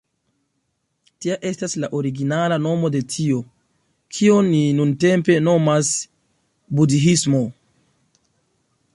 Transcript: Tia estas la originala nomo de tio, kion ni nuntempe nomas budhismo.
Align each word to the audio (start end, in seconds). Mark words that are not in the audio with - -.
Tia 1.23 1.35
estas 1.49 1.73
la 1.81 1.89
originala 1.97 2.55
nomo 2.63 2.89
de 2.95 3.01
tio, 3.15 3.41
kion 4.19 4.49
ni 4.53 4.61
nuntempe 4.79 5.35
nomas 5.49 5.91
budhismo. 6.79 7.43